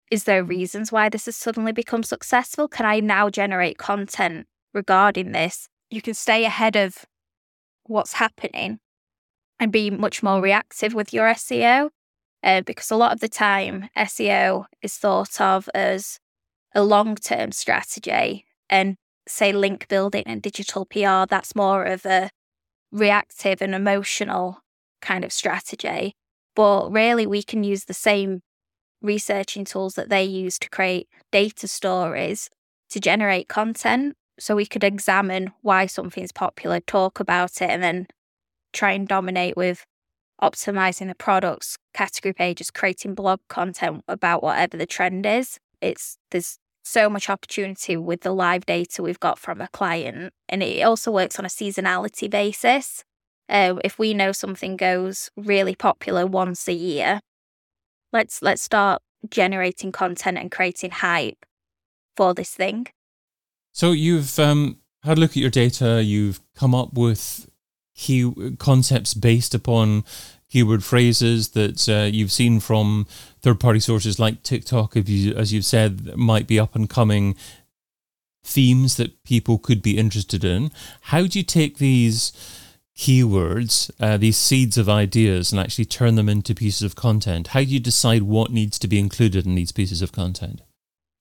is 0.09 0.23
there 0.23 0.41
reasons 0.41 0.89
why 0.89 1.09
this 1.09 1.25
has 1.25 1.35
suddenly 1.35 1.73
become 1.73 2.01
successful? 2.01 2.69
Can 2.69 2.85
I 2.85 3.01
now 3.01 3.29
generate 3.29 3.77
content 3.77 4.47
regarding 4.73 5.33
this? 5.33 5.67
You 5.89 6.01
can 6.01 6.13
stay 6.13 6.45
ahead 6.45 6.77
of 6.77 7.03
what's 7.87 8.13
happening 8.13 8.79
and 9.59 9.71
be 9.71 9.89
much 9.89 10.21
more 10.21 10.41
reactive 10.41 10.93
with 10.93 11.13
your 11.13 11.27
SEO. 11.29 11.89
Uh, 12.43 12.61
because 12.61 12.91
a 12.91 12.95
lot 12.95 13.11
of 13.11 13.19
the 13.19 13.27
time, 13.27 13.89
SEO 13.97 14.65
is 14.81 14.95
thought 14.95 15.41
of 15.41 15.67
as 15.73 16.19
a 16.75 16.83
long 16.83 17.15
term 17.15 17.51
strategy. 17.51 18.45
And 18.69 18.95
say 19.27 19.51
link 19.51 19.87
building 19.87 20.23
and 20.25 20.41
digital 20.41 20.85
PR, 20.85 21.25
that's 21.27 21.55
more 21.55 21.83
of 21.83 22.05
a 22.05 22.29
reactive 22.91 23.61
and 23.61 23.73
emotional 23.73 24.59
kind 25.01 25.25
of 25.25 25.33
strategy. 25.33 26.13
But 26.55 26.91
really, 26.91 27.27
we 27.27 27.43
can 27.43 27.63
use 27.63 27.85
the 27.85 27.93
same 27.93 28.41
researching 29.01 29.65
tools 29.65 29.95
that 29.95 30.09
they 30.09 30.23
use 30.23 30.57
to 30.59 30.69
create 30.69 31.07
data 31.31 31.67
stories 31.67 32.49
to 32.89 32.99
generate 32.99 33.47
content. 33.47 34.15
So 34.39 34.55
we 34.55 34.65
could 34.65 34.83
examine 34.83 35.51
why 35.61 35.87
something's 35.87 36.31
popular, 36.31 36.79
talk 36.79 37.19
about 37.19 37.61
it, 37.61 37.69
and 37.69 37.81
then 37.81 38.07
try 38.73 38.91
and 38.91 39.07
dominate 39.07 39.57
with 39.57 39.85
optimizing 40.41 41.07
the 41.07 41.15
products, 41.15 41.77
category 41.93 42.33
pages, 42.33 42.69
creating 42.69 43.15
blog 43.15 43.39
content 43.49 44.03
about 44.07 44.43
whatever 44.43 44.77
the 44.77 44.85
trend 44.85 45.25
is. 45.25 45.57
It's 45.81 46.17
there's 46.31 46.59
so 46.83 47.09
much 47.09 47.29
opportunity 47.29 47.97
with 47.97 48.21
the 48.21 48.31
live 48.31 48.65
data 48.65 49.03
we've 49.03 49.19
got 49.19 49.39
from 49.39 49.61
a 49.61 49.67
client, 49.69 50.33
and 50.47 50.63
it 50.63 50.81
also 50.83 51.11
works 51.11 51.39
on 51.39 51.45
a 51.45 51.49
seasonality 51.49 52.29
basis. 52.29 53.03
Uh, 53.49 53.75
if 53.83 53.97
we 53.97 54.13
know 54.13 54.31
something 54.31 54.75
goes 54.77 55.29
really 55.35 55.75
popular 55.75 56.25
once 56.25 56.67
a 56.67 56.73
year, 56.73 57.21
let's 58.13 58.41
let's 58.41 58.61
start 58.61 59.01
generating 59.29 59.91
content 59.91 60.37
and 60.37 60.51
creating 60.51 60.91
hype 60.91 61.45
for 62.15 62.33
this 62.33 62.51
thing. 62.51 62.87
So 63.77 63.91
you've 63.91 64.39
um, 64.39 64.79
had 65.03 65.19
a 65.19 65.21
look 65.21 65.29
at 65.29 65.37
your 65.37 65.51
data. 65.51 66.01
You've 66.03 66.41
come 66.55 66.73
up 66.73 66.93
with 66.93 67.47
key 67.93 68.55
concepts 68.57 69.13
based 69.13 69.53
upon 69.53 70.03
keyword 70.49 70.83
phrases 70.83 71.49
that 71.49 71.87
uh, 71.87 72.09
you've 72.11 72.31
seen 72.31 72.59
from 72.59 73.05
third-party 73.43 73.79
sources 73.81 74.17
like 74.17 74.41
TikTok, 74.41 74.97
if 74.97 75.07
you, 75.07 75.35
as 75.35 75.53
you've 75.53 75.63
said, 75.63 76.17
might 76.17 76.47
be 76.47 76.59
up 76.59 76.73
and 76.73 76.89
coming 76.89 77.35
themes 78.43 78.97
that 78.97 79.23
people 79.23 79.59
could 79.59 79.83
be 79.83 79.95
interested 79.95 80.43
in. 80.43 80.71
How 81.01 81.27
do 81.27 81.37
you 81.37 81.45
take 81.45 81.77
these 81.77 82.31
keywords, 82.97 83.91
uh, 83.99 84.17
these 84.17 84.37
seeds 84.37 84.79
of 84.79 84.89
ideas, 84.89 85.51
and 85.51 85.61
actually 85.61 85.85
turn 85.85 86.15
them 86.15 86.29
into 86.29 86.55
pieces 86.55 86.81
of 86.81 86.95
content? 86.95 87.49
How 87.49 87.59
do 87.59 87.67
you 87.67 87.79
decide 87.79 88.23
what 88.23 88.49
needs 88.49 88.79
to 88.79 88.87
be 88.87 88.97
included 88.97 89.45
in 89.45 89.53
these 89.53 89.71
pieces 89.71 90.01
of 90.01 90.11
content? 90.11 90.63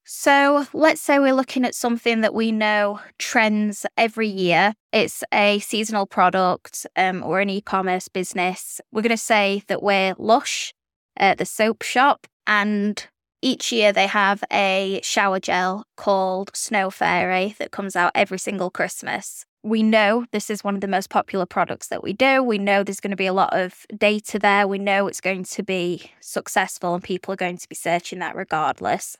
So 0.09 0.65
let's 0.73 1.01
say 1.01 1.19
we're 1.19 1.35
looking 1.35 1.65
at 1.65 1.75
something 1.75 2.21
that 2.21 2.33
we 2.33 2.53
know 2.53 3.01
trends 3.19 3.85
every 3.97 4.29
year. 4.29 4.75
It's 4.93 5.25
a 5.35 5.59
seasonal 5.59 6.07
product 6.07 6.87
um, 6.95 7.25
or 7.25 7.41
an 7.41 7.51
e 7.51 7.61
commerce 7.61 8.07
business. 8.07 8.81
We're 8.93 9.03
going 9.03 9.11
to 9.11 9.17
say 9.17 9.65
that 9.67 9.83
we're 9.83 10.15
Lush, 10.17 10.73
uh, 11.19 11.35
the 11.35 11.45
soap 11.45 11.83
shop, 11.83 12.29
and 12.47 13.05
each 13.43 13.73
year 13.73 13.93
they 13.93 14.07
have 14.07 14.45
a 14.53 15.01
shower 15.03 15.41
gel 15.41 15.83
called 15.97 16.53
Snow 16.55 16.89
Fairy 16.89 17.57
that 17.59 17.73
comes 17.73 17.97
out 17.97 18.13
every 18.15 18.39
single 18.39 18.71
Christmas. 18.71 19.45
We 19.65 19.83
know 19.83 20.25
this 20.31 20.51
is 20.51 20.63
one 20.63 20.77
of 20.77 20.83
the 20.83 20.87
most 20.87 21.11
popular 21.11 21.47
products 21.47 21.89
that 21.89 22.05
we 22.05 22.13
do. 22.13 22.45
We 22.45 22.59
know 22.59 22.85
there's 22.85 23.01
going 23.01 23.11
to 23.11 23.17
be 23.17 23.27
a 23.27 23.33
lot 23.33 23.53
of 23.53 23.85
data 23.99 24.39
there. 24.39 24.69
We 24.69 24.79
know 24.79 25.09
it's 25.09 25.21
going 25.21 25.43
to 25.43 25.65
be 25.65 26.13
successful 26.21 26.95
and 26.95 27.03
people 27.03 27.35
are 27.35 27.37
going 27.37 27.59
to 27.59 27.69
be 27.69 27.75
searching 27.75 28.21
that 28.21 28.37
regardless. 28.37 29.17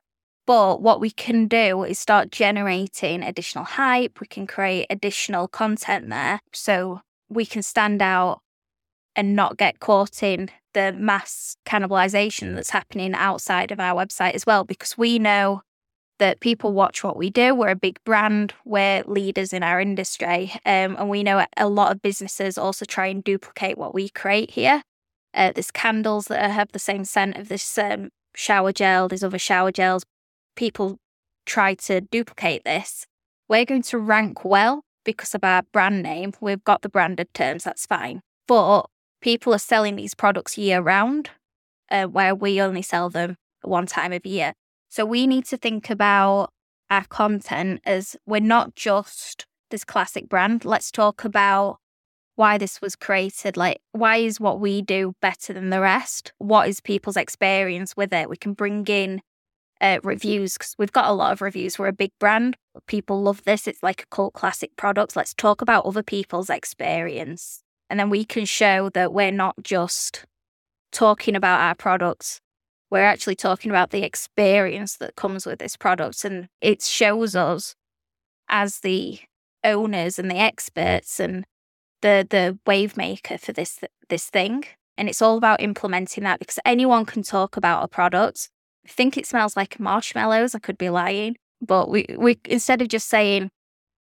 But 0.47 0.81
what 0.81 1.01
we 1.01 1.11
can 1.11 1.49
do 1.49 1.83
is 1.83 1.99
start 1.99 2.31
generating 2.31 3.23
additional 3.23 3.65
hype. 3.65 4.21
We 4.21 4.29
can 4.29 4.47
create 4.47 4.87
additional 4.89 5.49
content 5.49 6.09
there. 6.09 6.41
So 6.53 7.01
we 7.29 7.45
can 7.45 7.63
stand 7.63 8.01
out 8.01 8.41
and 9.17 9.35
not 9.35 9.57
get 9.57 9.81
caught 9.81 10.23
in 10.23 10.51
the 10.73 10.93
mass 10.93 11.57
cannibalization 11.67 12.55
that's 12.55 12.71
happening 12.71 13.15
outside 13.15 13.73
of 13.73 13.81
our 13.81 14.05
website 14.05 14.35
as 14.35 14.47
well, 14.47 14.63
because 14.63 14.97
we 14.97 15.19
know 15.19 15.63
that 16.19 16.41
people 16.41 16.73
watch 16.73 17.03
what 17.03 17.17
we 17.17 17.29
do. 17.29 17.55
We're 17.55 17.71
a 17.71 17.77
big 17.77 17.99
brand, 18.05 18.55
we're 18.65 19.03
leaders 19.07 19.53
in 19.53 19.63
our 19.63 19.81
industry. 19.81 20.53
Um, 20.65 20.97
and 20.97 21.11
we 21.11 21.23
know 21.23 21.45
a 21.57 21.69
lot 21.69 21.93
of 21.93 22.03
businesses 22.03 22.57
also 22.57 22.85
try 22.85 23.07
and 23.07 23.25
duplicate 23.25 23.77
what 23.77 23.95
we 23.95 24.09
create 24.11 24.53
here. 24.53 24.83
Uh, 25.35 25.53
there's 25.53 25.71
candles 25.71 26.27
that 26.27 26.51
have 26.51 26.73
the 26.73 26.79
same 26.79 27.05
scent 27.05 27.37
of 27.37 27.49
this 27.49 27.77
um, 27.77 28.11
shower 28.35 28.73
gel, 28.73 29.09
there's 29.09 29.25
other 29.25 29.39
shower 29.39 29.73
gels, 29.73 30.05
people 30.57 30.99
try 31.47 31.75
to 31.75 32.01
duplicate 32.01 32.65
this, 32.65 33.07
we're 33.49 33.65
going 33.65 33.83
to 33.83 33.99
rank 33.99 34.45
well 34.45 34.83
because 35.05 35.35
of 35.35 35.45
our 35.45 35.63
brand 35.73 36.03
name. 36.03 36.33
We've 36.41 36.65
got 36.65 36.83
the 36.83 36.89
branded 36.89 37.33
terms, 37.33 37.65
that's 37.65 37.87
fine. 37.87 38.21
But 38.49 38.87
people 39.21 39.55
are 39.55 39.59
selling 39.59 39.97
these 39.97 40.15
products 40.15 40.59
year 40.59 40.81
round, 40.81 41.31
uh, 41.91 42.05
where 42.07 42.35
we 42.35 42.61
only 42.61 42.83
sell 42.83 43.09
them 43.09 43.37
one 43.63 43.87
time 43.87 44.13
of 44.13 44.27
year. 44.27 44.53
So 44.89 45.05
we 45.05 45.27
need 45.27 45.45
to 45.47 45.57
think 45.57 45.91
about 45.91 46.51
our 46.91 47.05
content 47.05 47.81
as 47.85 48.17
we're 48.27 48.41
not 48.41 48.75
just 48.75 49.47
this 49.71 49.85
classic 49.85 50.29
brand. 50.29 50.65
Let's 50.65 50.91
talk 50.91 51.25
about 51.25 51.79
why 52.37 52.59
this 52.59 52.81
was 52.81 52.95
created. 52.95 53.57
Like, 53.57 53.81
why 53.93 54.19
is 54.19 54.39
what 54.39 54.61
we 54.61 54.83
do 54.83 55.15
better 55.21 55.53
than 55.53 55.71
the 55.71 55.81
rest? 55.81 56.33
What 56.39 56.69
is 56.69 56.81
people's 56.81 57.17
experience 57.17 57.97
with 57.97 58.13
it? 58.13 58.29
We 58.29 58.37
can 58.37 58.53
bring 58.53 58.85
in 58.87 59.23
uh, 59.81 59.99
reviews 60.03 60.55
because 60.55 60.75
we've 60.79 60.93
got 60.93 61.09
a 61.09 61.13
lot 61.13 61.33
of 61.33 61.41
reviews. 61.41 61.79
We're 61.79 61.89
a 61.89 61.93
big 61.93 62.13
brand. 62.19 62.57
People 62.87 63.23
love 63.23 63.45
this. 63.45 63.67
It's 63.67 63.83
like 63.83 64.03
a 64.03 64.07
cult 64.07 64.35
classic 64.35 64.77
product. 64.77 65.17
Let's 65.17 65.35
talk 65.35 65.61
about 65.61 65.85
other 65.85 66.03
people's 66.03 66.51
experience. 66.51 67.63
And 67.89 68.01
then 68.01 68.11
we 68.11 68.25
can 68.25 68.45
show 68.45 68.91
that 68.91 69.13
we're 69.13 69.31
not 69.31 69.57
just 69.63 70.25
talking 70.93 71.37
about 71.37 71.61
our 71.61 71.75
products, 71.75 72.41
we're 72.91 73.05
actually 73.05 73.35
talking 73.35 73.71
about 73.71 73.91
the 73.91 74.03
experience 74.03 74.97
that 74.97 75.17
comes 75.17 75.45
with 75.45 75.59
this 75.59 75.77
product. 75.77 76.25
And 76.25 76.49
it 76.61 76.83
shows 76.83 77.37
us 77.37 77.75
as 78.49 78.81
the 78.81 79.21
owners 79.65 80.19
and 80.19 80.31
the 80.31 80.39
experts 80.39 81.19
and 81.21 81.45
the 82.03 82.27
the 82.29 82.59
wave 82.67 82.97
maker 82.97 83.39
for 83.39 83.53
this 83.53 83.81
this 84.09 84.31
thing. 84.31 84.65
And 84.97 85.09
it's 85.09 85.21
all 85.21 85.37
about 85.37 85.61
implementing 85.61 86.25
that 86.25 86.39
because 86.39 86.59
anyone 86.65 87.05
can 87.05 87.23
talk 87.23 87.57
about 87.57 87.85
a 87.85 87.89
product 87.89 88.49
I 88.87 88.91
think 88.91 89.17
it 89.17 89.27
smells 89.27 89.57
like 89.57 89.81
marshmallows. 89.81 90.55
I 90.55 90.59
could 90.59 90.79
be 90.79 90.91
lying. 90.91 91.37
But 91.61 91.91
we, 91.91 92.07
we 92.17 92.39
instead 92.45 92.83
of 92.83 92.89
just 92.89 93.09
saying, 93.09 93.51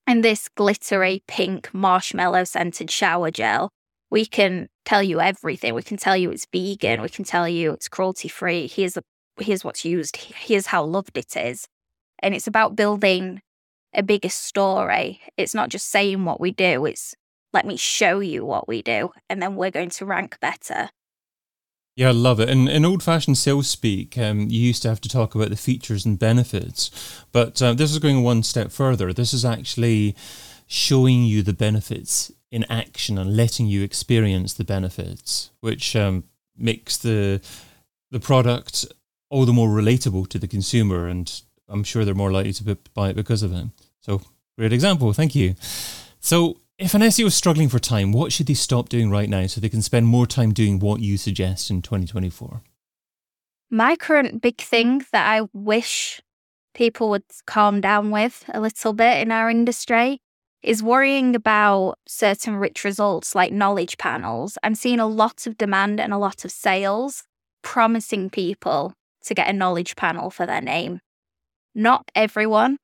in 0.06 0.20
this 0.20 0.48
glittery 0.48 1.22
pink 1.26 1.72
marshmallow 1.72 2.44
scented 2.44 2.90
shower 2.90 3.30
gel, 3.30 3.70
we 4.10 4.26
can 4.26 4.68
tell 4.84 5.02
you 5.02 5.20
everything. 5.20 5.74
We 5.74 5.82
can 5.82 5.96
tell 5.96 6.16
you 6.16 6.30
it's 6.30 6.46
vegan. 6.52 7.02
We 7.02 7.08
can 7.08 7.24
tell 7.24 7.48
you 7.48 7.72
it's 7.72 7.88
cruelty 7.88 8.28
free. 8.28 8.66
Here's 8.66 8.96
a, 8.96 9.02
here's 9.40 9.64
what's 9.64 9.84
used. 9.84 10.16
Here's 10.16 10.66
how 10.66 10.84
loved 10.84 11.16
it 11.16 11.36
is. 11.36 11.66
And 12.20 12.34
it's 12.34 12.46
about 12.46 12.76
building 12.76 13.40
a 13.94 14.02
bigger 14.02 14.28
story. 14.28 15.20
It's 15.36 15.54
not 15.54 15.68
just 15.68 15.88
saying 15.88 16.24
what 16.24 16.40
we 16.40 16.52
do. 16.52 16.86
It's 16.86 17.14
let 17.52 17.66
me 17.66 17.76
show 17.76 18.20
you 18.20 18.44
what 18.44 18.68
we 18.68 18.80
do, 18.82 19.10
and 19.28 19.42
then 19.42 19.56
we're 19.56 19.72
going 19.72 19.90
to 19.90 20.06
rank 20.06 20.38
better. 20.40 20.90
Yeah, 21.96 22.08
I 22.08 22.12
love 22.12 22.40
it. 22.40 22.48
And 22.48 22.68
in 22.68 22.84
old 22.84 23.02
fashioned 23.02 23.36
sales 23.36 23.68
speak, 23.68 24.16
um, 24.16 24.48
you 24.48 24.60
used 24.60 24.82
to 24.82 24.88
have 24.88 25.00
to 25.02 25.08
talk 25.08 25.34
about 25.34 25.50
the 25.50 25.56
features 25.56 26.06
and 26.06 26.18
benefits. 26.18 26.90
But 27.32 27.60
uh, 27.60 27.74
this 27.74 27.90
is 27.90 27.98
going 27.98 28.22
one 28.22 28.42
step 28.42 28.70
further. 28.70 29.12
This 29.12 29.34
is 29.34 29.44
actually 29.44 30.16
showing 30.66 31.24
you 31.24 31.42
the 31.42 31.52
benefits 31.52 32.32
in 32.50 32.64
action 32.70 33.18
and 33.18 33.36
letting 33.36 33.66
you 33.66 33.82
experience 33.82 34.54
the 34.54 34.64
benefits, 34.64 35.50
which 35.60 35.94
um, 35.96 36.24
makes 36.56 36.96
the 36.96 37.40
the 38.10 38.20
product 38.20 38.86
all 39.28 39.44
the 39.44 39.52
more 39.52 39.68
relatable 39.68 40.28
to 40.28 40.38
the 40.38 40.48
consumer. 40.48 41.06
And 41.06 41.42
I'm 41.68 41.84
sure 41.84 42.04
they're 42.04 42.14
more 42.14 42.32
likely 42.32 42.52
to 42.54 42.78
buy 42.94 43.10
it 43.10 43.16
because 43.16 43.42
of 43.42 43.52
it. 43.52 43.66
So, 44.00 44.22
great 44.58 44.72
example. 44.72 45.12
Thank 45.12 45.34
you. 45.34 45.54
So, 46.20 46.56
if 46.80 46.94
an 46.94 47.02
SEO 47.02 47.26
is 47.26 47.34
struggling 47.34 47.68
for 47.68 47.78
time, 47.78 48.10
what 48.10 48.32
should 48.32 48.46
they 48.46 48.54
stop 48.54 48.88
doing 48.88 49.10
right 49.10 49.28
now 49.28 49.46
so 49.46 49.60
they 49.60 49.68
can 49.68 49.82
spend 49.82 50.06
more 50.06 50.26
time 50.26 50.52
doing 50.52 50.78
what 50.78 51.00
you 51.00 51.18
suggest 51.18 51.70
in 51.70 51.82
2024? 51.82 52.62
My 53.70 53.96
current 53.96 54.40
big 54.40 54.58
thing 54.58 55.04
that 55.12 55.28
I 55.28 55.46
wish 55.52 56.22
people 56.74 57.10
would 57.10 57.24
calm 57.46 57.82
down 57.82 58.10
with 58.10 58.44
a 58.48 58.60
little 58.60 58.94
bit 58.94 59.18
in 59.18 59.30
our 59.30 59.50
industry 59.50 60.22
is 60.62 60.82
worrying 60.82 61.36
about 61.36 61.98
certain 62.08 62.56
rich 62.56 62.82
results 62.82 63.34
like 63.34 63.52
knowledge 63.52 63.98
panels. 63.98 64.56
I'm 64.62 64.74
seeing 64.74 65.00
a 65.00 65.06
lot 65.06 65.46
of 65.46 65.58
demand 65.58 66.00
and 66.00 66.14
a 66.14 66.18
lot 66.18 66.46
of 66.46 66.50
sales 66.50 67.24
promising 67.62 68.30
people 68.30 68.94
to 69.24 69.34
get 69.34 69.48
a 69.48 69.52
knowledge 69.52 69.96
panel 69.96 70.30
for 70.30 70.46
their 70.46 70.62
name. 70.62 71.00
Not 71.74 72.10
everyone 72.14 72.78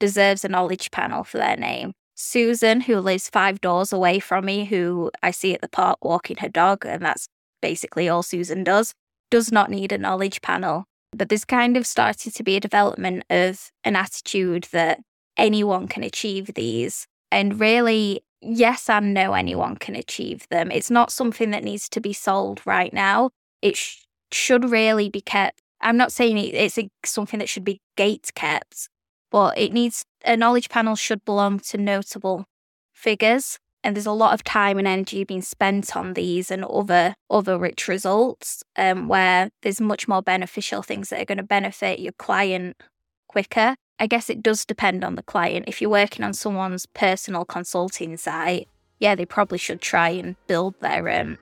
deserves 0.00 0.44
a 0.44 0.48
knowledge 0.48 0.90
panel 0.90 1.22
for 1.22 1.38
their 1.38 1.56
name. 1.56 1.92
Susan, 2.16 2.80
who 2.80 2.96
lives 2.96 3.28
five 3.28 3.60
doors 3.60 3.92
away 3.92 4.18
from 4.18 4.46
me, 4.46 4.64
who 4.64 5.10
I 5.22 5.30
see 5.30 5.54
at 5.54 5.60
the 5.60 5.68
park 5.68 6.04
walking 6.04 6.38
her 6.38 6.48
dog, 6.48 6.84
and 6.84 7.04
that's 7.04 7.28
basically 7.60 8.08
all 8.08 8.22
Susan 8.22 8.64
does, 8.64 8.94
does 9.30 9.52
not 9.52 9.70
need 9.70 9.92
a 9.92 9.98
knowledge 9.98 10.40
panel. 10.40 10.84
But 11.12 11.28
there's 11.28 11.44
kind 11.44 11.76
of 11.76 11.86
started 11.86 12.34
to 12.34 12.42
be 12.42 12.56
a 12.56 12.60
development 12.60 13.24
of 13.30 13.70
an 13.84 13.96
attitude 13.96 14.68
that 14.72 15.00
anyone 15.36 15.88
can 15.88 16.02
achieve 16.02 16.54
these. 16.54 17.06
And 17.30 17.60
really, 17.60 18.22
yes 18.40 18.88
and 18.88 19.12
no, 19.12 19.34
anyone 19.34 19.76
can 19.76 19.94
achieve 19.94 20.46
them. 20.50 20.70
It's 20.70 20.90
not 20.90 21.12
something 21.12 21.50
that 21.50 21.64
needs 21.64 21.88
to 21.90 22.00
be 22.00 22.12
sold 22.12 22.60
right 22.64 22.92
now. 22.92 23.30
It 23.62 23.76
sh- 23.76 24.04
should 24.32 24.70
really 24.70 25.08
be 25.08 25.20
kept. 25.20 25.60
I'm 25.80 25.96
not 25.96 26.12
saying 26.12 26.38
it's 26.38 26.78
a, 26.78 26.88
something 27.04 27.38
that 27.40 27.48
should 27.48 27.64
be 27.64 27.80
gate 27.96 28.30
kept, 28.34 28.88
but 29.30 29.58
it 29.58 29.72
needs 29.72 30.04
a 30.26 30.36
knowledge 30.36 30.68
panel 30.68 30.96
should 30.96 31.24
belong 31.24 31.60
to 31.60 31.78
notable 31.78 32.46
figures. 32.92 33.58
And 33.84 33.94
there's 33.94 34.06
a 34.06 34.12
lot 34.12 34.34
of 34.34 34.42
time 34.42 34.78
and 34.78 34.88
energy 34.88 35.22
being 35.22 35.42
spent 35.42 35.96
on 35.96 36.14
these 36.14 36.50
and 36.50 36.64
other 36.64 37.14
other 37.30 37.56
rich 37.56 37.86
results, 37.86 38.64
um, 38.74 39.06
where 39.06 39.50
there's 39.62 39.80
much 39.80 40.08
more 40.08 40.22
beneficial 40.22 40.82
things 40.82 41.10
that 41.10 41.20
are 41.20 41.24
going 41.24 41.38
to 41.38 41.44
benefit 41.44 42.00
your 42.00 42.12
client 42.12 42.82
quicker. 43.28 43.76
I 44.00 44.08
guess 44.08 44.28
it 44.28 44.42
does 44.42 44.64
depend 44.64 45.04
on 45.04 45.14
the 45.14 45.22
client. 45.22 45.68
If 45.68 45.80
you're 45.80 45.90
working 45.90 46.24
on 46.24 46.34
someone's 46.34 46.86
personal 46.86 47.44
consulting 47.44 48.16
site, 48.16 48.68
yeah, 48.98 49.14
they 49.14 49.24
probably 49.24 49.58
should 49.58 49.80
try 49.80 50.08
and 50.08 50.34
build 50.48 50.74
their 50.80 51.08
um, 51.20 51.38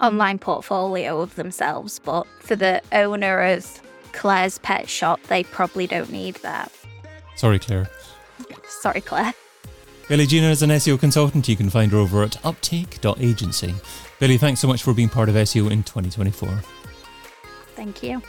online 0.00 0.38
portfolio 0.38 1.20
of 1.20 1.34
themselves. 1.34 1.98
But 1.98 2.26
for 2.40 2.54
the 2.54 2.80
owner 2.92 3.40
of 3.40 3.82
Claire's 4.12 4.58
pet 4.58 4.88
shop, 4.88 5.20
they 5.24 5.42
probably 5.42 5.86
don't 5.88 6.12
need 6.12 6.36
that. 6.36 6.70
Sorry, 7.36 7.58
Claire. 7.58 7.88
Sorry, 8.68 9.00
Claire. 9.00 9.32
Billie 10.08 10.26
Geena 10.26 10.50
is 10.50 10.62
an 10.62 10.70
SEO 10.70 10.98
consultant. 11.00 11.48
You 11.48 11.56
can 11.56 11.68
find 11.68 11.90
her 11.92 11.98
over 11.98 12.22
at 12.22 12.44
uptake.agency. 12.44 13.74
Billie, 14.20 14.38
thanks 14.38 14.60
so 14.60 14.68
much 14.68 14.82
for 14.82 14.94
being 14.94 15.08
part 15.08 15.28
of 15.28 15.34
SEO 15.34 15.70
in 15.70 15.82
2024. 15.82 16.48
Thank 17.74 18.02
you. 18.02 18.22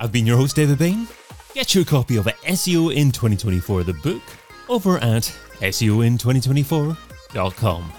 I've 0.00 0.12
been 0.12 0.26
your 0.26 0.36
host, 0.36 0.56
David 0.56 0.78
Bain. 0.78 1.06
Get 1.54 1.74
your 1.74 1.84
copy 1.84 2.16
of 2.16 2.24
SEO 2.24 2.94
in 2.94 3.12
2024, 3.12 3.84
the 3.84 3.92
book, 3.94 4.22
over 4.68 4.98
at 4.98 5.22
SEOin2024.com. 5.60 7.92